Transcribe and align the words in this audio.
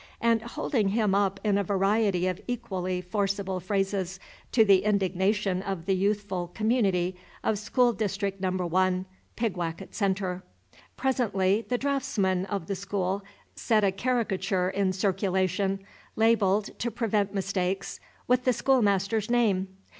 and 0.19 0.41
holding 0.41 0.87
him 0.87 1.13
up 1.13 1.39
in 1.43 1.59
a 1.59 1.63
variety 1.63 2.25
of 2.25 2.41
equally 2.47 3.01
forcible 3.01 3.59
phrases 3.59 4.19
to 4.51 4.65
the 4.65 4.83
indignation 4.83 5.61
of 5.61 5.85
the 5.85 5.93
youthful 5.93 6.47
community 6.55 7.15
of 7.43 7.59
School 7.59 7.93
District 7.93 8.41
No. 8.41 8.49
1, 8.49 9.05
Pigwacket 9.35 9.93
Centre. 9.93 10.41
Presently 10.97 11.67
the 11.69 11.77
draughtsman 11.77 12.47
of 12.47 12.65
the 12.65 12.75
school 12.75 13.23
set 13.53 13.83
a 13.83 13.91
caricature 13.91 14.71
in 14.71 14.91
circulation, 14.91 15.77
labelled, 16.15 16.79
to 16.79 16.89
prevent 16.89 17.35
mistakes, 17.35 17.99
with 18.27 18.43
the 18.43 18.53
schoolmaster's 18.53 19.29
name. 19.29 19.67